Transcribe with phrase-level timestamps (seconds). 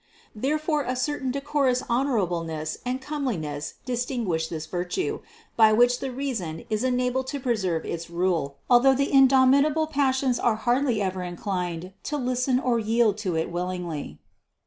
[0.33, 5.19] There fore a certain decorous honorableness and comeliness dis tinguish this virtue,
[5.55, 10.55] by which the reason is enabled to preserve its rule, although the indomitable passions are
[10.55, 14.17] hardly ever inclined to listen or yield to it willingly.